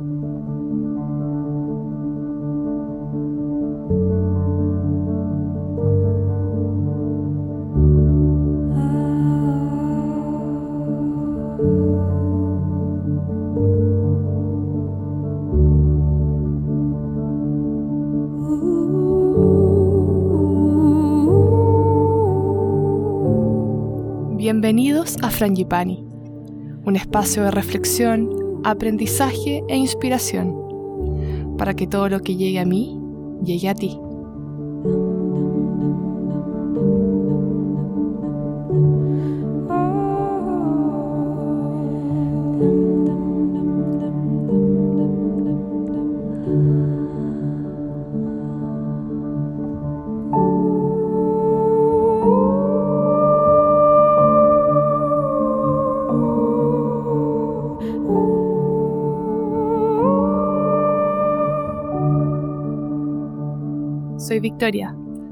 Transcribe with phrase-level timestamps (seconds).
[0.00, 0.16] Bienvenidos
[25.20, 26.02] a Frangipani,
[26.86, 32.98] un espacio de reflexión, aprendizaje e inspiración, para que todo lo que llegue a mí
[33.42, 33.98] llegue a ti.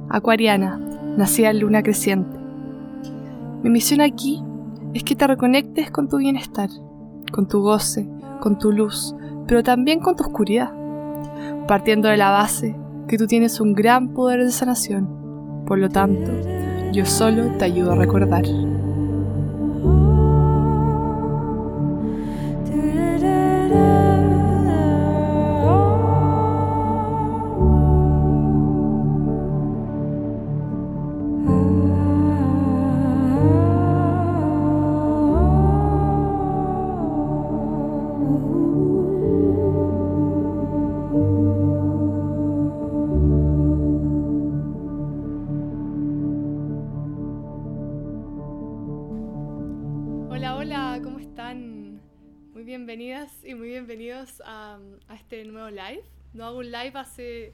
[0.08, 0.78] Acuariana,
[1.16, 2.36] nacida en luna creciente.
[3.62, 4.42] Mi misión aquí
[4.94, 6.68] es que te reconectes con tu bienestar,
[7.32, 8.08] con tu goce,
[8.40, 9.14] con tu luz,
[9.46, 10.72] pero también con tu oscuridad,
[11.66, 15.64] partiendo de la base que tú tienes un gran poder de sanación.
[15.66, 16.30] Por lo tanto,
[16.92, 18.44] yo solo te ayudo a recordar.
[55.70, 56.02] Live.
[56.34, 57.52] No hago un live hace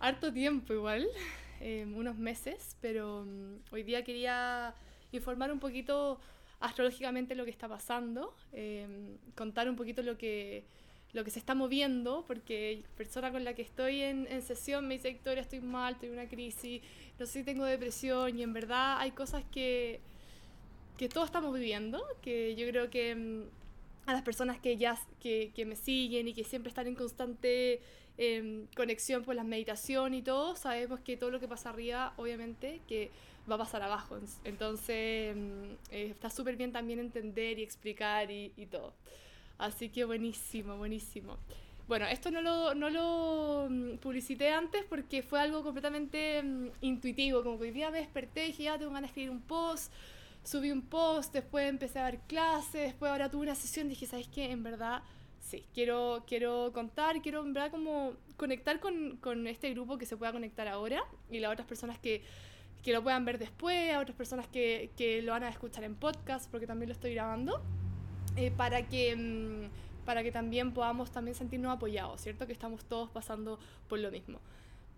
[0.00, 1.06] harto tiempo igual,
[1.60, 4.74] eh, unos meses, pero um, hoy día quería
[5.12, 6.20] informar un poquito
[6.60, 8.86] astrológicamente lo que está pasando, eh,
[9.34, 10.64] contar un poquito lo que,
[11.12, 14.94] lo que se está moviendo, porque persona con la que estoy en, en sesión me
[14.94, 16.82] dice, Victoria, estoy mal, tengo una crisis,
[17.18, 20.00] no sé si tengo depresión, y en verdad hay cosas que
[20.96, 23.42] que todos estamos viviendo, que yo creo que mm,
[24.06, 27.80] a las personas que ya que, que, me siguen y que siempre están en constante
[28.18, 32.80] eh, conexión por la meditación y todo, sabemos que todo lo que pasa arriba, obviamente,
[32.86, 33.10] que
[33.50, 34.18] va a pasar abajo.
[34.44, 35.36] Entonces,
[35.90, 38.92] eh, está súper bien también entender y explicar y, y, todo.
[39.58, 41.38] Así que buenísimo, buenísimo.
[41.86, 47.42] Bueno, esto no lo, no lo mm, publicité antes porque fue algo completamente um, intuitivo,
[47.42, 49.92] como que hoy día me desperté y dije, ya tengo ganas de escribir un post,
[50.44, 54.28] subí un post, después empecé a dar clases, después ahora tuve una sesión, dije, ¿sabes
[54.28, 54.50] qué?
[54.50, 55.02] En verdad,
[55.40, 60.16] sí, quiero, quiero contar, quiero en verdad como conectar con, con este grupo que se
[60.16, 62.22] pueda conectar ahora y las otras personas que,
[62.82, 65.94] que lo puedan ver después, a otras personas que, que, lo van a escuchar en
[65.94, 67.62] podcast, porque también lo estoy grabando,
[68.36, 69.16] eh, para que...
[69.16, 72.46] Mmm, para que también podamos también sentirnos apoyados, ¿cierto?
[72.46, 74.38] Que estamos todos pasando por lo mismo.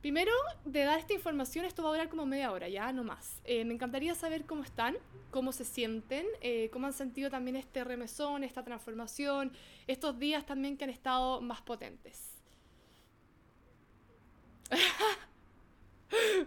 [0.00, 0.30] Primero,
[0.64, 3.40] de dar esta información, esto va a durar como media hora, ya, no más.
[3.44, 4.96] Eh, me encantaría saber cómo están,
[5.30, 9.52] cómo se sienten, eh, cómo han sentido también este remesón, esta transformación,
[9.86, 12.36] estos días también que han estado más potentes.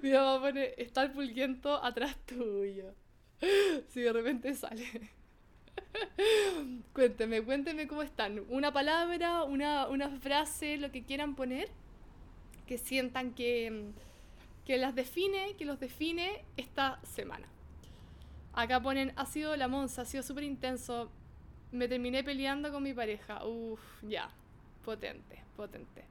[0.01, 2.93] Mi mamá pone, está el pulguiento atrás tuyo.
[3.89, 5.11] Si de repente sale.
[6.93, 8.45] cuénteme, cuénteme cómo están.
[8.49, 11.69] Una palabra, una, una frase, lo que quieran poner
[12.69, 13.89] que sientan que,
[14.63, 17.47] que las define, que los define esta semana.
[18.53, 21.09] Acá ponen, ha sido la monza, ha sido súper intenso.
[21.71, 23.43] Me terminé peleando con mi pareja.
[23.43, 24.29] Uf, ya.
[24.85, 26.03] Potente, potente.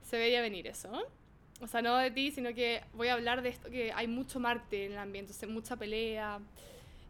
[0.00, 1.04] Se veía venir eso, ¿eh?
[1.60, 4.40] O sea, no de ti, sino que voy a hablar de esto, que hay mucho
[4.40, 6.40] Marte en el ambiente, mucha pelea,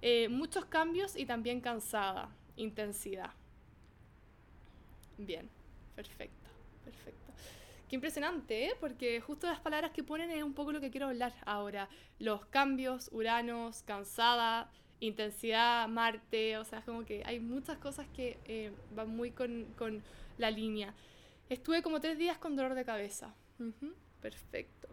[0.03, 3.31] eh, muchos cambios y también cansada, intensidad.
[5.17, 5.49] Bien,
[5.95, 6.49] perfecto,
[6.85, 7.24] perfecto.
[7.89, 8.73] Qué impresionante, ¿eh?
[8.81, 11.89] porque justo las palabras que ponen es un poco lo que quiero hablar ahora.
[12.19, 14.71] Los cambios, Uranos, cansada,
[15.01, 19.67] intensidad, Marte, o sea, es como que hay muchas cosas que eh, van muy con,
[19.77, 20.03] con,
[20.39, 20.93] la línea.
[21.49, 23.33] Estuve como tres días con dolor de cabeza.
[24.21, 24.89] Perfecto.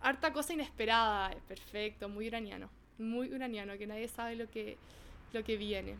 [0.00, 2.70] Harta cosa inesperada, perfecto, muy uraniano.
[2.98, 4.76] Muy uraniano, que nadie sabe lo que,
[5.32, 5.96] lo que viene.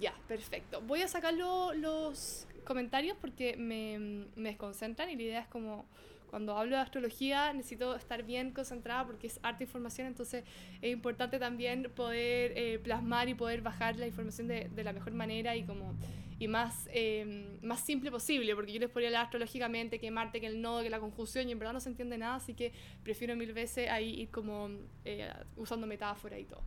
[0.00, 0.80] Ya, perfecto.
[0.80, 5.86] Voy a sacar lo, los comentarios porque me, me, desconcentran y la idea es como
[6.30, 10.44] Cuando hablo de astrología necesito estar bien concentrada porque es harta información, entonces
[10.80, 15.12] es importante también poder eh, plasmar y poder bajar la información de, de, la mejor
[15.12, 15.94] manera y como
[16.42, 20.48] y más, em, más simple posible, porque yo les podría hablar astrológicamente que Marte, que
[20.48, 22.72] el nodo, que la conjunción, y en verdad no se entiende nada, así que
[23.04, 24.68] prefiero mil veces ahí ir como
[25.04, 26.62] eh, usando metáfora y todo.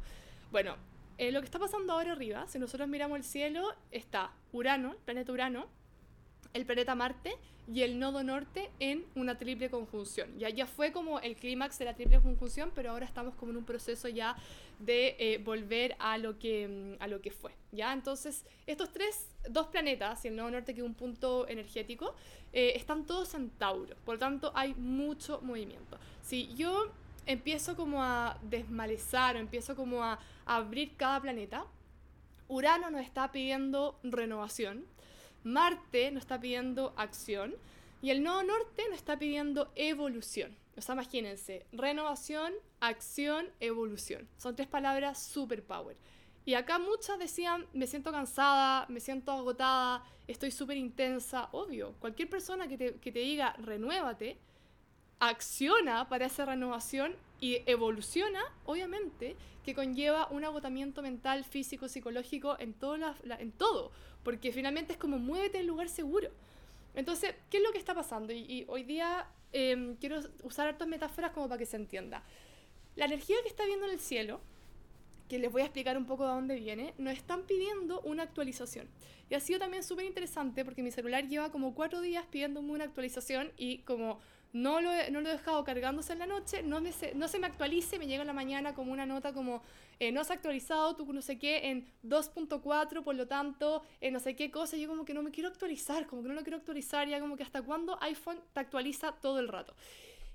[0.49, 0.77] Bueno,
[1.17, 4.97] eh, lo que está pasando ahora arriba, si nosotros miramos el cielo, está Urano, el
[4.99, 5.67] planeta Urano,
[6.53, 7.35] el planeta Marte
[7.71, 10.37] y el nodo norte en una triple conjunción.
[10.37, 13.57] Ya, ya fue como el clímax de la triple conjunción, pero ahora estamos como en
[13.57, 14.35] un proceso ya
[14.79, 17.51] de eh, volver a lo, que, mm, a lo que fue.
[17.71, 17.91] ¿ya?
[17.93, 22.15] Entonces, estos tres, dos planetas, y el nodo norte que un punto energético,
[22.53, 23.95] eh, están todos en Tauro.
[24.05, 25.97] Por lo tanto, hay mucho movimiento.
[26.21, 26.91] Si yo
[27.25, 31.65] empiezo como a desmalezar empiezo como a abrir cada planeta,
[32.47, 34.85] Urano nos está pidiendo renovación,
[35.45, 37.55] Marte nos está pidiendo acción
[38.01, 40.57] y el nodo norte nos está pidiendo evolución.
[40.75, 44.27] O sea, imagínense, renovación, acción, evolución.
[44.37, 45.95] Son tres palabras super power.
[46.45, 51.47] Y acá muchas decían, me siento cansada, me siento agotada, estoy súper intensa.
[51.51, 54.39] Obvio, cualquier persona que te, que te diga, renuévate,
[55.19, 62.73] acciona para esa renovación y evoluciona, obviamente, que conlleva un agotamiento mental, físico, psicológico en
[62.73, 63.91] todo,
[64.23, 66.29] porque finalmente es como muévete en lugar seguro.
[66.95, 68.33] Entonces, ¿qué es lo que está pasando?
[68.33, 72.23] Y, hoy día em, quiero usar estas metáforas como para que se entienda.
[72.95, 74.39] La energía que está viendo en el cielo,
[75.27, 78.87] que les voy a explicar un poco de dónde viene, nos están pidiendo una actualización.
[79.29, 82.85] Y ha sido también súper interesante porque mi celular lleva como cuatro días pidiéndome una
[82.85, 84.19] actualización y como
[84.55, 87.39] no lo, he, no lo he dejado cargándose en la noche, no, se, no se
[87.39, 89.61] me actualice, me llega en la mañana como una nota como
[89.99, 94.11] eh, no se ha actualizado, tú no sé qué, en 2.4, por lo tanto, eh,
[94.11, 96.43] no sé qué cosa, yo como que no me quiero actualizar, como que no lo
[96.43, 99.75] quiero actualizar, ya como que hasta cuándo iPhone te actualiza todo el rato.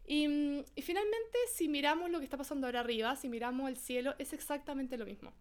[0.06, 3.78] Y, mm, y finalmente, si miramos lo que está pasando ahora arriba, si miramos el
[3.78, 5.32] cielo, es exactamente lo mismo.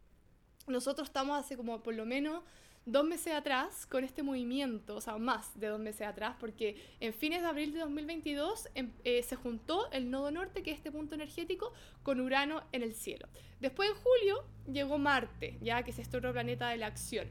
[0.68, 2.44] Nosotros estamos hace como por lo menos
[2.86, 7.14] dos meses atrás con este movimiento, o sea, más de dos meses atrás, porque en
[7.14, 10.92] fines de abril de 2022 em, eh, se juntó el nodo norte, que es este
[10.92, 11.74] punto energético,
[12.04, 13.28] con Urano en el cielo.
[13.60, 17.28] Después en julio llegó Marte, ya que es este otro planeta de la acción.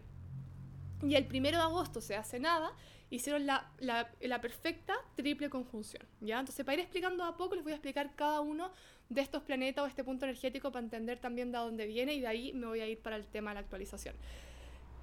[1.02, 2.72] Y el primero de agosto se hace nada,
[3.10, 6.02] hicieron la, la, la, perfecta triple conjunción.
[6.20, 6.40] ¿ya?
[6.40, 8.72] Entonces, para ir explicando a poco, les voy a explicar cada uno
[9.08, 12.26] de estos planetas o este punto energético para entender también de dónde viene y de
[12.26, 14.14] ahí me voy a ir para el tema de la actualización.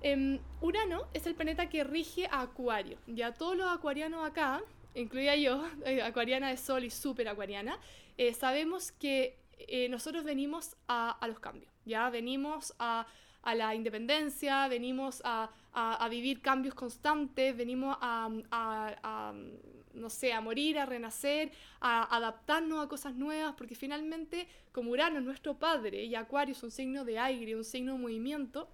[0.01, 2.97] Em, Urano es el planeta que rige a Acuario.
[3.07, 4.61] Ya todos los acuarianos acá,
[4.93, 7.79] incluida yo, eh, acuariana de Sol y súper acuariana,
[8.17, 11.71] eh, sabemos que eh, nosotros venimos a, los cambios.
[11.85, 13.07] Ya venimos a,
[13.43, 15.49] la independencia, venimos a,
[16.09, 19.33] vivir cambios constantes, venimos a,
[19.93, 25.19] no sé, a morir, a renacer, a adaptarnos a cosas nuevas, porque finalmente, como Urano
[25.19, 28.67] es nuestro padre y Acuario es un signo de aire, un signo de movimiento,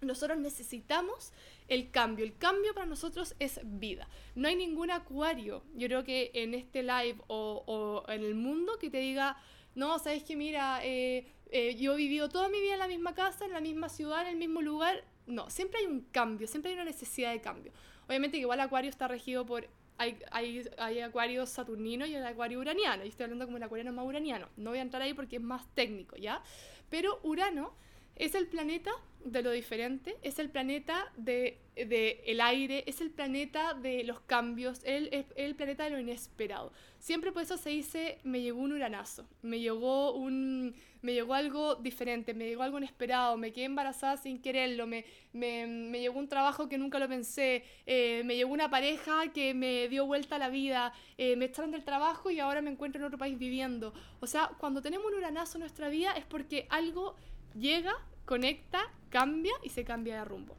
[0.00, 1.32] nosotros necesitamos
[1.68, 2.24] el cambio.
[2.24, 4.08] El cambio para nosotros es vida.
[4.34, 8.90] No hay ningún acuario, yo creo que en este live o, en el mundo que
[8.90, 9.36] te diga,
[9.74, 13.14] no, sabes que mira, eh, eh, yo he vivido toda mi vida en la misma
[13.14, 15.04] casa, en la misma ciudad, en el mismo lugar.
[15.26, 17.72] No, siempre hay un cambio, siempre hay una necesidad de cambio.
[18.06, 19.68] Obviamente que igual Acuario está regido por...
[19.98, 23.02] Hay, hay, hay acuarios saturninos y el acuario uraniano.
[23.02, 24.46] Yo estoy hablando como el acuariano más uraniano.
[24.58, 26.42] No voy a entrar ahí porque es más técnico, ¿ya?
[26.90, 27.72] Pero Urano
[28.16, 28.90] es el planeta
[29.26, 34.80] de lo diferente, es el planeta de, el aire, es el planeta de los cambios,
[34.84, 36.72] el, el, planeta de lo inesperado.
[36.98, 41.74] Siempre por eso se dice, me llegó un uranazo, me llegó, un, me llegó algo
[41.74, 46.28] diferente, me llegó algo inesperado, me quedé embarazada sin quererlo, me, me, me llegó un
[46.28, 50.38] trabajo que nunca lo pensé, eh, me llegó una pareja que me dio vuelta a
[50.38, 53.92] la vida, eh, me echaron del trabajo y ahora me encuentro en otro país viviendo.
[54.20, 57.16] O sea, cuando tenemos un uranazo en nuestra vida es porque algo
[57.58, 57.94] llega,
[58.24, 60.54] conecta, cambia y se cambia de rumbo.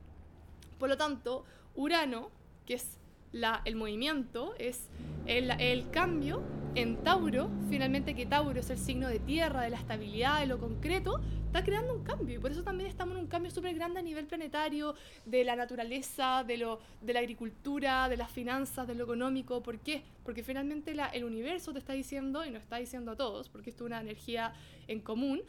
[0.80, 2.30] Por lo tanto, Urano,
[2.66, 3.00] que es
[3.32, 4.88] la, el movimiento, es
[5.26, 6.42] el, el, cambio
[6.76, 10.60] en Tauro, finalmente que Tauro es el signo de tierra, de la estabilidad, de lo
[10.60, 12.36] concreto, está creando un cambio.
[12.36, 15.56] Y por eso también estamos en un cambio súper grande a nivel planetario, de la
[15.56, 19.64] naturaleza, de, lo, de la agricultura, de las finanzas, de lo económico.
[19.64, 20.04] ¿Por qué?
[20.24, 23.84] Porque finalmente el universo te está diciendo, y nos está diciendo a todos, porque esto
[23.84, 24.54] es una energía
[24.88, 25.42] en común,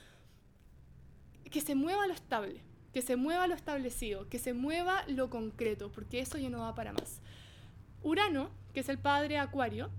[1.50, 2.62] que se mueva lo estable,
[2.92, 6.74] que se mueva lo establecido, que se mueva lo concreto, porque eso ya no va
[6.74, 7.20] para más.
[8.02, 9.90] Urano, que es el padre Acuario,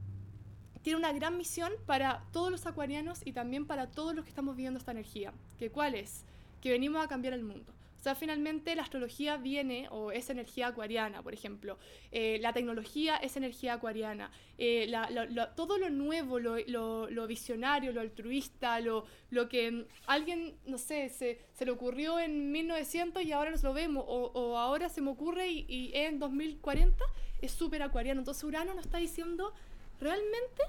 [0.82, 4.56] tiene una gran misión para todos los acuarianos y también para todos los que estamos
[4.56, 5.34] viviendo esta energía.
[5.58, 6.24] ¿Que ¿Cuál es?
[6.62, 7.74] Que venimos a cambiar el mundo.
[8.00, 11.78] O sea, finalmente la astrología viene o es energía acuariana, por ejemplo.
[12.12, 14.32] Eh, la tecnología es energía acuariana.
[14.58, 14.90] Eh,
[15.56, 16.58] todo lo nuevo, lo,
[17.10, 22.52] lo, visionario, lo altruista, lo, lo que alguien, no sé, se, se, le ocurrió en
[22.54, 26.20] 1900 y ahora nos lo vemos, o, o ahora se me ocurre y, y en
[26.20, 27.04] 2040,
[27.42, 28.22] es súper acuariano.
[28.22, 29.54] Entonces Urano nos está diciendo,
[30.00, 30.64] realmente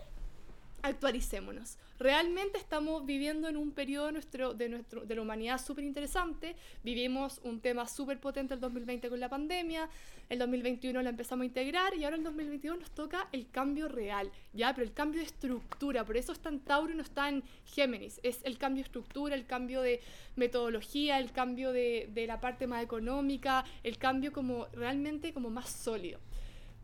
[0.83, 1.79] actualicémonos.
[1.99, 6.57] Realmente estamos viviendo en un periodo nuestro, de, nuestro, de la humanidad súper interesante.
[6.83, 9.89] Vivimos un tema súper potente el 2020 con la pandemia,
[10.31, 14.31] el 2021 la empezamos a integrar y ahora el 2022 nos toca el cambio real,
[14.55, 14.73] ¿ya?
[14.75, 18.19] Pero el cambio de estructura, por eso está en Tauro y no está en Géminis.
[18.23, 20.01] Es el cambio de estructura, el cambio de
[20.37, 25.69] metodología, el cambio de, de la parte más económica, el cambio como realmente como más
[25.69, 26.19] sólido.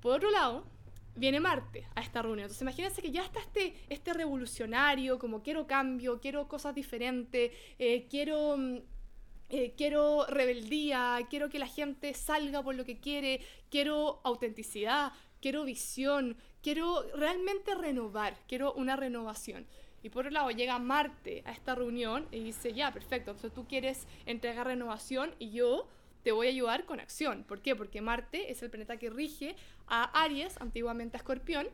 [0.02, 0.64] Por otro lado,
[1.16, 2.44] viene Marte a esta reunión.
[2.44, 8.06] Entonces imagínense que ya está este, este revolucionario, como quiero cambio, quiero cosas diferentes, eh,
[8.08, 8.56] quiero...
[8.56, 8.78] Mm,
[9.48, 15.62] eh, quiero rebeldía, quiero que la gente salga por lo que quiere, quiero autenticidad, quiero
[15.62, 19.64] visión, quiero realmente renovar, quiero una renovación.
[20.02, 23.68] Y por otro lado llega Marte a esta reunión y dice, ya, perfecto, entonces tú
[23.68, 25.88] quieres entregar renovación y yo
[26.26, 27.44] te voy a ayudar con acción.
[27.44, 27.76] ¿Por qué?
[27.76, 29.54] Porque Marte es el planeta que rige
[29.86, 31.68] a Aries, antiguamente a Escorpión.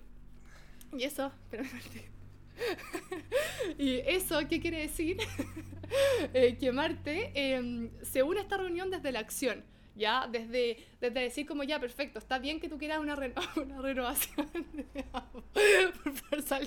[0.93, 1.65] Y eso, pero
[3.79, 5.17] y eso, ¿qué quiere decir?
[6.33, 9.63] Eh, que Marte em, se une a esta reunión desde la acción,
[9.95, 10.27] ¿ya?
[10.27, 13.15] Desde, desde decir como, ya, perfecto, está bien que tú quieras una,
[13.57, 14.49] una renovación.
[16.31, 16.67] Por favor,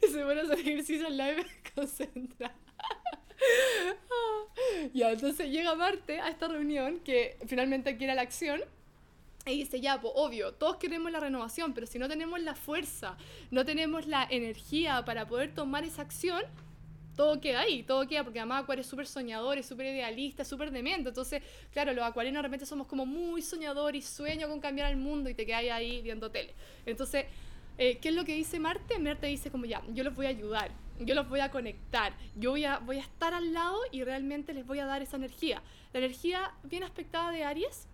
[0.00, 2.54] que se van a hacer ejercicio en live, concentra.
[4.94, 8.60] ya, entonces llega Marte a esta reunión que finalmente quiere la acción.
[9.46, 13.16] Y dice, ya, pues obvio, todos queremos la renovación, pero si no tenemos la fuerza,
[13.52, 16.42] no tenemos la energía para poder tomar esa acción,
[17.16, 20.72] todo queda ahí, todo queda, porque además Acuario es súper soñador, es súper idealista, súper
[20.72, 21.08] demente.
[21.08, 25.30] Entonces, claro, los acuarianos de repente somos como muy soñadores sueño con cambiar el mundo
[25.30, 26.52] y te quedas ahí viendo tele.
[26.84, 27.26] Entonces,
[27.78, 28.98] eh, ¿qué es lo que dice Marte?
[28.98, 32.50] Marte dice como ya, yo los voy a ayudar, yo los voy a conectar, yo
[32.50, 35.62] voy a, voy a estar al lado y realmente les voy a dar esa energía.
[35.92, 37.88] La energía bien aspectada de Aries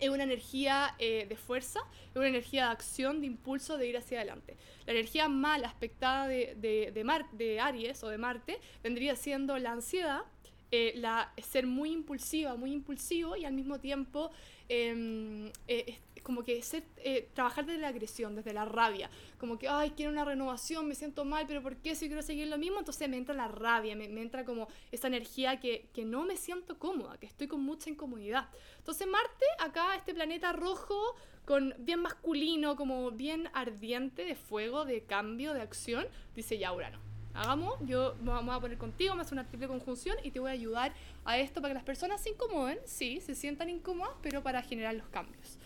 [0.00, 1.80] es una energía eh, de fuerza,
[2.10, 4.56] es una energía de acción, de impulso, de ir hacia adelante.
[4.84, 9.72] La energía mal aspectada de, de, de, de Aries o de Marte vendría siendo la
[9.72, 10.22] ansiedad,
[10.70, 14.30] eh, la, ser muy impulsiva, muy impulsivo y al mismo tiempo
[14.68, 19.08] em, eh, como que ser, eh, trabajar desde la agresión, desde la rabia,
[19.38, 22.48] como que, ay, quiero una renovación, me siento mal, pero ¿por qué si quiero seguir
[22.48, 22.80] lo mismo?
[22.80, 26.36] Entonces me entra la rabia, me, me entra como esa energía que, que, no me
[26.36, 28.48] siento cómoda, que estoy con mucha incomodidad.
[28.78, 35.04] Entonces Marte, acá, este planeta rojo, con bien masculino, como bien ardiente de fuego, de
[35.04, 37.05] cambio, de acción, dice ya Urano
[37.36, 40.50] hagamos, yo me voy a poner contigo, me hace una triple conjunción y te voy
[40.50, 40.92] a ayudar
[41.24, 44.94] a esto para que las personas se incomoden, sí, se sientan incómodas, pero para generar
[44.94, 45.58] los cambios.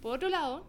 [0.00, 0.64] Por otro lado,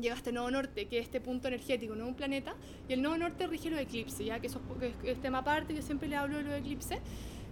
[0.00, 2.54] llega este nodo norte, que es este punto energético, no un planeta,
[2.88, 4.60] y el nodo norte rige los eclipses, ya que eso
[5.04, 6.98] es, tema aparte, yo siempre le hablo de los eclipses,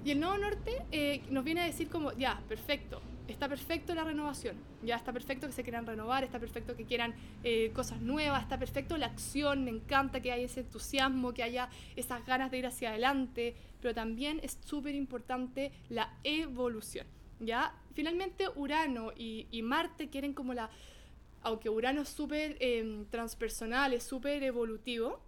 [0.04, 4.04] y el nodo norte eh, nos viene a decir como, ya, perfecto, está perfecto la
[4.04, 8.42] renovación, ya está perfecto que se quieran renovar, está perfecto que quieran eh, cosas nuevas,
[8.42, 12.58] está perfecto la acción, me encanta que haya ese entusiasmo, que haya esas ganas de
[12.58, 17.06] ir hacia adelante, pero también es súper importante la evolución,
[17.40, 17.74] ¿ya?
[17.94, 20.70] Finalmente Urano y, Marte quieren como la,
[21.42, 25.22] aunque Urano es súper em, transpersonal, es súper evolutivo,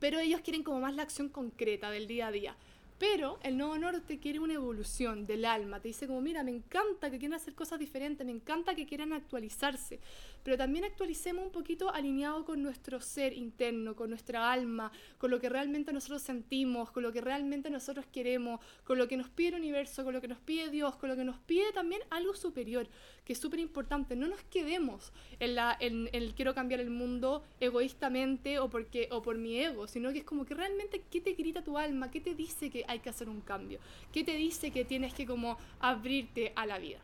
[0.00, 2.56] pero ellos quieren como más la acción concreta del día a día.
[2.98, 5.80] Pero el Nodo Norte quiere una evolución del alma.
[5.80, 9.12] Te dice como, mira, me encanta que quieran hacer cosas diferentes, me encanta que quieran
[9.12, 10.00] actualizarse,
[10.46, 15.40] pero también actualicemos un poquito alineado con nuestro ser interno, con nuestra alma, con lo
[15.40, 19.48] que realmente nosotros sentimos, con lo que realmente nosotros queremos, con lo que nos pide
[19.48, 22.32] el universo, con lo que nos pide Dios, con lo que nos pide también algo
[22.32, 22.86] superior,
[23.24, 24.14] que es súper importante.
[24.14, 29.22] No nos quedemos en, la, en, el quiero cambiar el mundo egoístamente o, porque, o
[29.22, 32.20] por mi ego, sino que es como que realmente qué te grita tu alma, qué
[32.20, 33.80] te dice que hay que hacer un cambio,
[34.12, 37.00] qué te dice que tienes que como abrirte a la vida.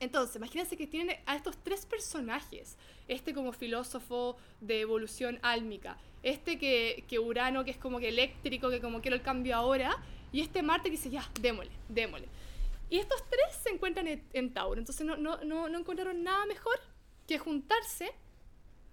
[0.00, 2.76] Entonces, imagínense que tienen a estos tres personajes,
[3.08, 8.70] este como filósofo de evolución álmica, este que, que Urano que es como que eléctrico,
[8.70, 9.96] que como quiero el cambio ahora,
[10.32, 12.28] y este Marte que dice, ya, démosle, démosle.
[12.90, 16.78] Y estos tres se encuentran en, Tauro, entonces no, no, no, no encontraron nada mejor
[17.26, 18.12] que juntarse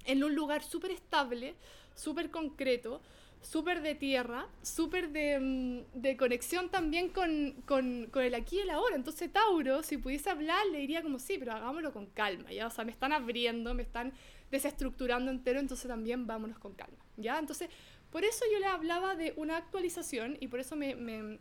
[0.06, 1.56] en un lugar súper estable,
[1.96, 3.02] súper concreto,
[3.42, 8.62] súper de tierra, súper de, mm, de, conexión también con, con, con, el aquí y
[8.62, 8.96] el ahora.
[8.96, 12.68] Entonces Tauro, si pudiese hablar, le diría como sí, pero hagámoslo con calma, ¿ya?
[12.68, 14.14] O sea, me están abriendo, me están
[14.52, 17.40] desestructurando entero, entonces también vámonos con calma, ¿ya?
[17.40, 17.70] Entonces,
[18.12, 21.40] por eso yo le hablaba de una actualización y por eso me, me,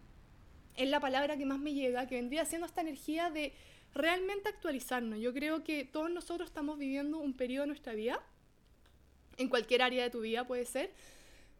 [0.77, 3.53] es la palabra que más me llega, que vendría siendo esta energía de
[3.93, 5.19] realmente actualizarnos.
[5.19, 8.23] Yo creo que todos nosotros estamos viviendo un periodo de nuestra vida,
[9.37, 10.93] en cualquier área de tu vida puede ser,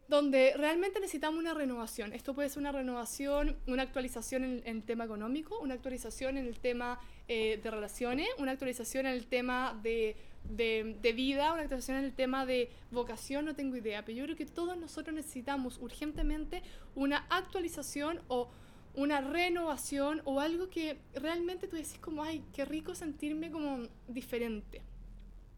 [0.07, 2.13] donde realmente necesitamos una renovación.
[2.13, 6.59] Esto puede ser una renovación, una actualización en, el tema económico, una actualización en el
[6.59, 12.05] tema eh, de relaciones, una actualización en el tema de, de, vida, una actualización en
[12.05, 16.61] el tema de vocación, no tengo idea, pero yo creo que todos nosotros necesitamos urgentemente
[16.95, 18.49] una actualización o
[18.93, 24.81] una renovación o algo que realmente tú decís como, ay, qué rico sentirme como diferente.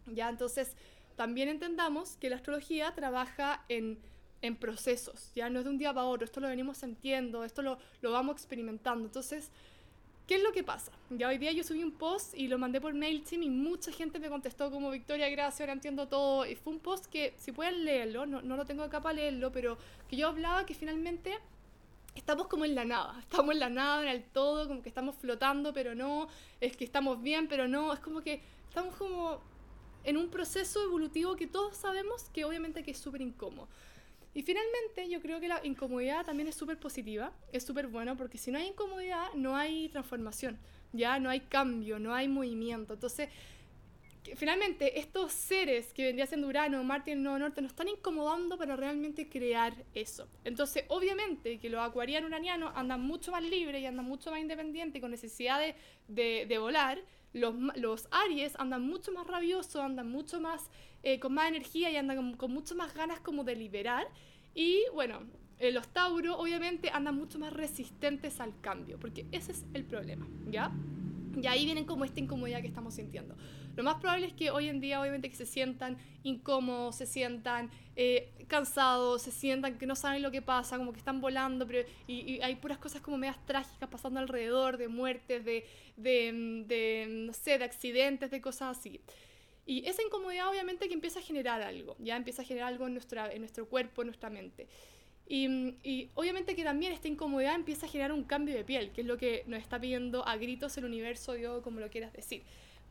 [0.05, 0.75] Ya, entonces
[1.15, 3.99] también entendamos que la astrología trabaja en,
[4.43, 7.61] en procesos, ya no es de un día para otro, esto lo venimos sintiendo, esto
[7.61, 9.05] lo, lo vamos experimentando.
[9.05, 9.49] Entonces,
[10.27, 10.93] ¿Qué es lo que pasa?
[11.09, 14.19] Ya hoy día yo subí un post y lo mandé por MailChimp y mucha gente
[14.19, 16.45] me contestó como Victoria, gracias, ahora entiendo todo.
[16.45, 19.51] Y fue un post que, si pueden leerlo, no, no lo tengo acá para leerlo,
[19.51, 21.37] pero que yo hablaba que finalmente
[22.15, 25.15] estamos como en la nada, estamos en la nada, en el todo, como que estamos
[25.15, 26.29] flotando, pero no,
[26.61, 29.41] es que estamos bien, pero no, es como que estamos como
[30.05, 33.67] en un proceso evolutivo que todos sabemos que obviamente que es súper incómodo.
[34.33, 38.37] Y finalmente yo creo que la incomodidad también es súper positiva, es súper bueno, porque
[38.37, 40.57] si no hay incomodidad no hay transformación,
[40.91, 42.93] ya no hay cambio, no hay movimiento.
[42.95, 43.29] Entonces,
[44.35, 48.57] finalmente estos seres que vendría siendo Urano, Marte y el Nodo Norte nos están incomodando
[48.57, 50.27] para realmente crear eso.
[50.43, 55.01] Entonces, obviamente que los acuarianos uranianos andan mucho más libres y andan mucho más independientes
[55.01, 55.59] con necesidad
[56.07, 56.99] de, de, volar.
[57.33, 60.69] Los, los, Aries andan mucho más rabiosos, andan mucho más
[61.03, 64.07] eh, con más energía y andan con, con mucho más ganas como de liberar.
[64.55, 65.21] Y bueno,
[65.59, 70.27] eh, los Tauro obviamente andan mucho más resistentes al cambio, porque ese es el problema,
[70.49, 70.71] ¿ya?
[71.41, 73.35] Y ahí vienen como esta incomodidad que estamos sintiendo.
[73.75, 77.71] Lo más probable es que hoy en día, obviamente, que se sientan incómodos, se sientan
[77.95, 81.87] eh, cansados, se sientan que no saben lo que pasa, como que están volando, pero,
[82.07, 85.65] y, hay puras cosas como medias trágicas pasando alrededor, de muertes, de,
[85.97, 88.99] de, de, no sé, de accidentes, de cosas así.
[89.65, 92.93] Y esa incomodidad obviamente que empieza a generar algo, ya empieza a generar algo en,
[92.93, 94.67] nuestra, en nuestro cuerpo, en nuestra mente.
[95.25, 99.07] Y, obviamente que también esta incomodidad empieza a generar un cambio de piel, que es
[99.07, 102.43] lo que nos está pidiendo a gritos el universo, Dios, como lo quieras decir.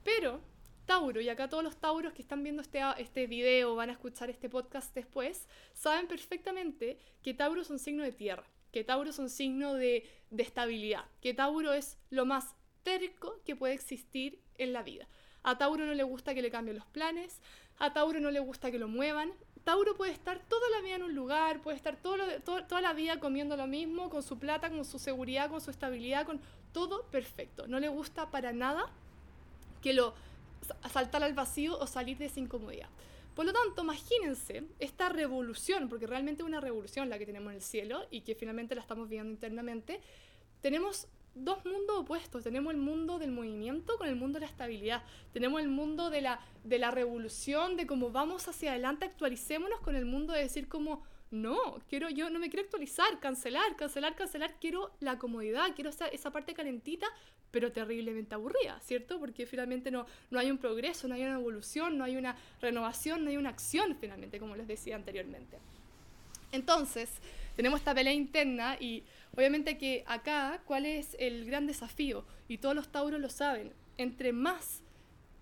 [0.03, 0.41] Pero
[0.87, 4.31] Tauro, y acá todos los Tauros que están viendo este, este video, van a escuchar
[4.31, 9.19] este podcast después, saben perfectamente que Tauro es un signo de tierra, que Tauro es
[9.19, 14.73] un signo de, de estabilidad, que Tauro es lo más terco que puede existir en
[14.73, 15.07] la vida.
[15.43, 17.41] A Tauro no le gusta que le cambien los planes,
[17.79, 19.33] a Tauro no le gusta que lo muevan,
[19.65, 23.57] Tauro puede estar toda la vida en un lugar, puede estar toda la vida comiendo
[23.57, 26.41] lo mismo, con su plata, con su seguridad, con su estabilidad, con
[26.73, 27.67] todo perfecto.
[27.69, 28.91] No le gusta para nada
[29.81, 30.15] que lo
[30.91, 32.89] saltar al vacío o salir de esa incomodidad.
[33.37, 37.57] Por lo tanto, imagínense esta revolución, porque realmente es una revolución la que tenemos en
[37.57, 40.01] el cielo y que finalmente la estamos viendo internamente.
[40.61, 42.43] Tenemos dos mundos opuestos.
[42.43, 45.03] Tenemos el mundo del movimiento con el mundo de la estabilidad.
[45.33, 49.97] Tenemos el mundo de la, de la revolución, de cómo vamos hacia adelante, actualicémonos con
[49.97, 54.55] el mundo de decir como, no, quiero, yo no me quiero actualizar, cancelar, cancelar, cancelar,
[54.61, 57.07] quiero la comodidad, quiero esa, esa parte calentita,
[57.51, 59.19] pero terriblemente aburrida, ¿cierto?
[59.19, 63.25] Porque finalmente no, no hay un progreso, no hay una evolución, no hay una renovación,
[63.25, 65.59] no hay una acción finalmente, como les decía anteriormente.
[66.51, 67.11] Entonces,
[67.57, 69.03] tenemos esta pelea interna y
[69.37, 72.25] obviamente que acá, ¿cuál es el gran desafío?
[72.49, 74.83] Y todos los tauros lo saben, entre más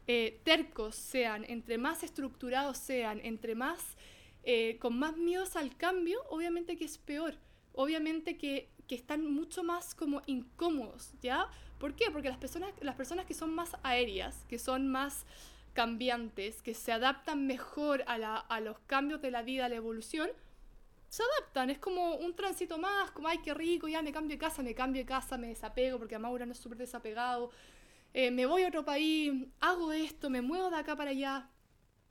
[0.07, 3.97] eh, tercos sean, entre más estructurados sean, entre más,
[4.43, 7.35] eh, con más miedos al cambio, obviamente que es peor.
[7.73, 11.47] Obviamente que, que están mucho más como incómodos, ¿ya?
[11.79, 12.11] ¿Por qué?
[12.11, 15.25] Porque las personas, las personas que son más aéreas, que son más
[15.73, 19.77] cambiantes, que se adaptan mejor a, la, a los cambios de la vida, a la
[19.77, 20.29] evolución,
[21.11, 24.39] se adaptan, es como un tránsito más, como, ay, qué rico, ya me cambio de
[24.39, 27.51] casa, me cambio de casa, me desapego, porque Maura no es súper desapegado,
[28.15, 31.51] eh, me voy a otro país, hago esto, me muevo de acá para allá.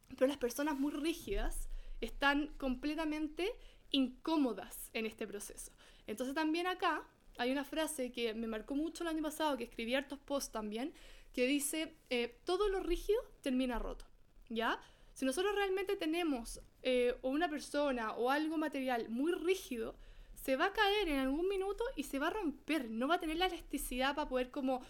[0.10, 1.70] Pero las personas muy rígidas
[2.02, 3.56] están completamente
[3.90, 5.72] incómodas en este proceso.
[6.06, 7.08] Entonces también acá
[7.38, 10.94] hay una frase que me marcó mucho el año pasado, que escribí hartos posts también,
[11.34, 14.04] que dice, eh, todo lo rígido termina roto,
[14.50, 14.82] ¿ya?
[15.20, 19.94] Si nosotros realmente tenemos eh, o una persona o algo material muy rígido,
[20.34, 23.20] se va a caer en algún minuto y se va a romper, no va a
[23.20, 24.82] tener la elasticidad para poder como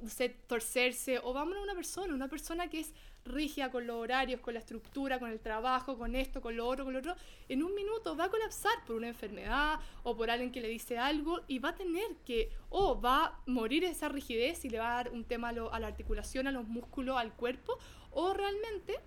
[0.00, 2.92] no sé, torcerse, o vamos a una persona, una persona que es
[3.24, 6.84] rígida con los horarios, con la estructura, con el trabajo, con esto, con lo otro,
[6.84, 7.16] con lo otro,
[7.48, 10.96] en un minuto va a colapsar por una enfermedad o por alguien que le dice
[10.96, 14.92] algo y va a tener que, o va a morir esa rigidez y le va
[14.92, 17.76] a dar un tema a, a la articulación, a los músculos, al cuerpo,
[18.12, 19.00] o realmente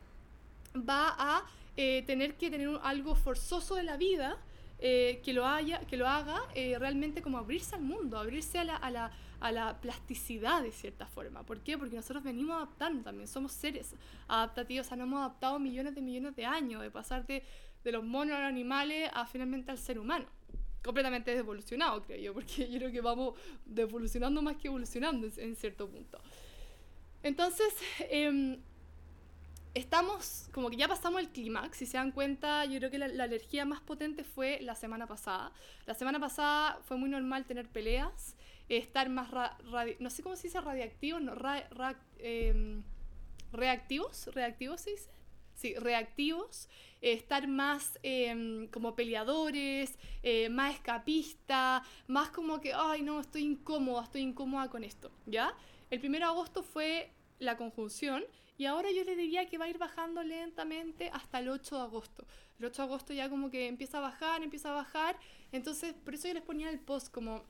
[0.77, 1.45] va a
[1.77, 4.37] eh, tener que tener algo forzoso de la vida
[4.79, 8.63] eh, que, lo haya, que lo haga eh, realmente como abrirse al mundo, abrirse a
[8.65, 11.43] la, a, la, a la plasticidad de cierta forma.
[11.43, 11.77] ¿Por qué?
[11.77, 13.93] Porque nosotros venimos adaptando también, somos seres
[14.27, 17.43] adaptativos, o sea, nos hemos adaptado millones de millones de años, de pasar de,
[17.83, 20.25] de los monos a los animales a finalmente al ser humano
[20.83, 23.33] completamente devolucionado, creo yo, porque yo creo que vamos
[23.65, 26.19] devolucionando más que evolucionando en, cierto punto.
[27.23, 28.59] Entonces, eh,
[29.75, 33.07] estamos, como que ya pasamos el clímax, si se dan cuenta, yo creo que la,
[33.07, 35.51] la, energía más potente fue la semana pasada.
[35.85, 38.35] La semana pasada fue muy normal tener peleas,
[38.69, 39.29] estar más,
[39.99, 41.33] no sé cómo se dice radiactivos, no,
[42.19, 42.81] eh,
[43.51, 45.09] reactivos, reactivos se dice.
[45.55, 46.67] Sí, reactivos,
[47.01, 53.43] eh, estar más eh, como peleadores, eh, más escapista, más como que, ay no, estoy
[53.43, 55.55] incómoda, estoy incómoda con esto, ¿ya?
[55.89, 57.09] El 1 de agosto fue
[57.39, 58.25] la conjunción
[58.57, 61.81] y ahora yo le diría que va a ir bajando lentamente hasta el 8 de
[61.81, 62.25] agosto.
[62.59, 65.17] El 8 de agosto ya como que empieza a bajar, empieza a bajar.
[65.51, 67.43] Entonces, por eso yo les ponía el post como,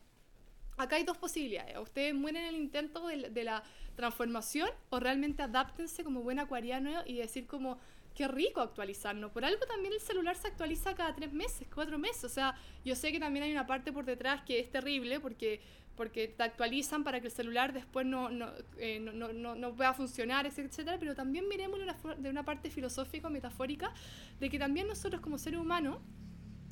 [0.78, 1.78] acá hay dos posibilidades.
[1.78, 3.64] Ustedes mueren en el intento de, de la
[3.96, 7.80] transformación o realmente adáptense como buen acuariano y decir como,
[8.16, 9.32] qué rico actualizarnos.
[9.32, 12.24] Por algo también el celular se actualiza cada tres meses, cuatro meses.
[12.24, 15.62] O sea, yo sé que también hay una parte por detrás que es terrible porque
[15.96, 19.94] porque te actualizan para que el celular después no, no, eh, no, no, no pueda
[19.94, 21.80] funcionar, etcétera, pero también miremos
[22.18, 23.94] de una, parte filosófica, metafórica,
[24.40, 26.00] de que también nosotros como seres humanos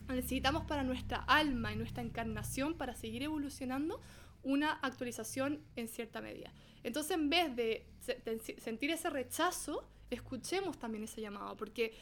[0.10, 4.01] necesitamos para nuestra alma y nuestra encarnación, para seguir evolucionando,
[4.43, 6.51] una actualización en cierta medida.
[6.84, 7.86] Entonces, en vez de
[8.58, 11.93] sentir ese rechazo, escuchemos también ese llamado, porque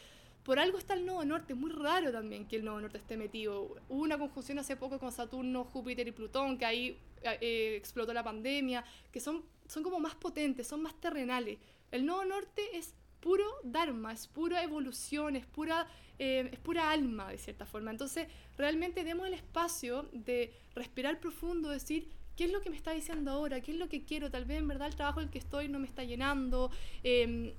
[0.44, 3.16] por algo está el nodo norte, es muy raro también que el nodo norte esté
[3.16, 3.76] metido.
[3.90, 8.24] Hubo una conjunción hace poco con Saturno, Júpiter y Plutón, que ahí eh, explotó la
[8.24, 11.60] pandemia, que son, son como más potentes, son más terrenales.
[11.92, 17.30] El nodo norte es puro Dharma, es pura evolución, es pura, eh, es pura alma
[17.30, 17.92] de cierta forma.
[17.92, 22.92] Entonces, realmente demos el espacio de respirar profundo, decir, ¿qué es lo que me está
[22.92, 23.62] diciendo ahora?
[23.62, 24.32] ¿Qué es lo que quiero?
[24.32, 26.72] Tal vez en verdad el trabajo en el que estoy no me está llenando.
[27.04, 27.54] Em,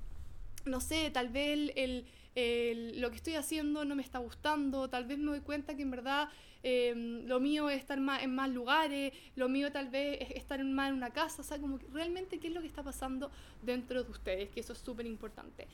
[0.64, 5.18] no sé, tal vez el lo que estoy haciendo no me está gustando, tal vez
[5.18, 6.28] me doy cuenta que en verdad
[6.62, 10.62] em, lo mío es estar más, en más lugares, lo mío tal vez es estar
[10.64, 13.30] más en una casa, o sea, como que realmente qué es lo que está pasando
[13.62, 15.66] dentro de ustedes, que eso es súper importante.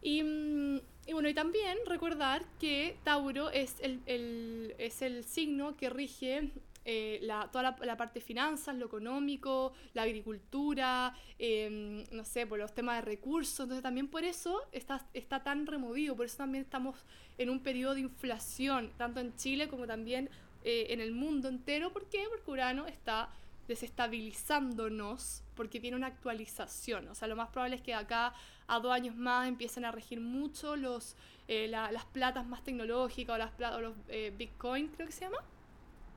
[0.00, 5.76] Y, mm, y, bueno, y también recordar que Tauro es el, el, es el signo
[5.76, 6.50] que rige
[6.86, 12.58] eh, la, toda la, parte de finanzas, lo económico, la agricultura, em, no sé, por
[12.58, 13.60] los temas de recursos.
[13.60, 16.96] Entonces también por eso está, está tan removido, por eso también estamos
[17.38, 20.28] en un periodo de inflación, tanto en Chile como también
[20.62, 21.90] eh, en el mundo entero.
[21.90, 22.26] ¿Por qué?
[22.28, 23.30] Porque Urano está
[23.66, 27.08] desestabilizándonos porque tiene una actualización.
[27.08, 28.34] O sea, lo más probable es que acá
[28.66, 31.16] a dos años más empiecen a regir mucho los,
[31.48, 33.94] eh, las platas más tecnológicas o, las o los
[34.36, 35.38] Bitcoin, creo que se llama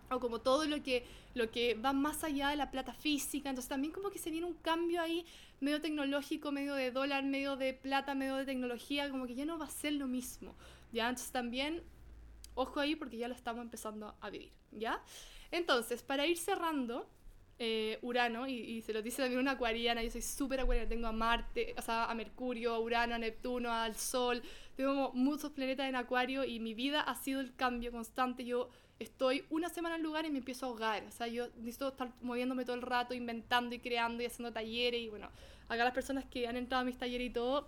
[0.10, 3.50] o como todo lo que, lo que va más allá de la plata física.
[3.50, 5.26] Entonces también como que se viene un cambio ahí
[5.60, 9.58] medio tecnológico, medio de dólar, medio de plata, medio de tecnología, como que ya no
[9.58, 10.56] va a ser lo mismo.
[10.92, 11.10] ¿ya?
[11.10, 11.84] Entonces también,
[12.56, 14.52] ojo ahí porque ya lo estamos empezando a vivir.
[14.72, 15.02] ¿ya?
[15.52, 17.10] Entonces, para ir cerrando,
[17.60, 21.12] eh, Urano, y, se lo dice también una acuariana, yo soy súper acuariana, tengo a
[21.12, 24.42] Marte, o sea, a Mercurio, a Urano, a Neptuno, al Sol,
[24.78, 28.46] tengo muchos planetas en acuario y mi vida ha sido el cambio constante.
[28.46, 31.04] Yo estoy una semana en lugar y me empiezo a ahogar.
[31.06, 35.02] O sea, yo necesito estar moviéndome todo el rato, inventando y creando y haciendo talleres.
[35.02, 35.32] Y bueno,
[35.68, 37.68] acá las personas que han entrado a mis talleres y todo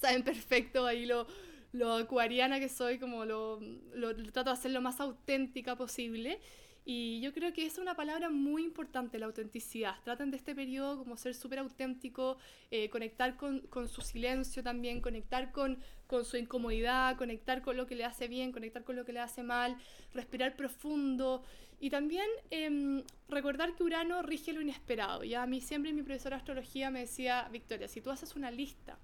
[0.00, 1.26] saben perfecto ahí lo,
[1.72, 3.60] lo acuariana que soy, como lo,
[3.92, 6.40] lo, lo trato de hacer lo más auténtica posible.
[6.86, 9.94] Y yo creo que es una palabra muy importante, la autenticidad.
[10.04, 12.36] Traten de este periodo como ser súper auténtico,
[12.70, 15.78] eh, conectar con, con, su silencio también, conectar con,
[16.14, 19.20] con, su incomodidad, conectar con lo que le hace bien, conectar con lo que le
[19.20, 19.76] hace mal,
[20.12, 21.42] respirar profundo.
[21.80, 25.24] Y también eh, recordar que Urano rige lo inesperado.
[25.24, 28.50] Ya a mí siempre mi profesora de astrología me decía, Victoria, si tú haces una
[28.50, 28.96] lista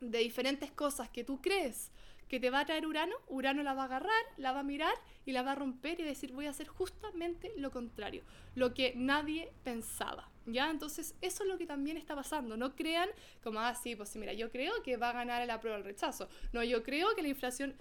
[0.00, 1.92] de diferentes cosas que tú crees,
[2.28, 4.94] que te va a traer Urano, Urano la va a agarrar, la va a mirar
[5.26, 8.94] y la va a romper y decir voy a hacer justamente lo contrario, lo que
[8.96, 10.31] nadie pensaba.
[10.46, 10.70] ¿Ya?
[10.70, 12.56] Entonces, eso es lo que también está pasando.
[12.56, 13.08] No crean
[13.42, 16.28] como, ah, sí, pues mira, yo creo que va a ganar la prueba del rechazo.
[16.52, 17.74] No, yo creo que la inflación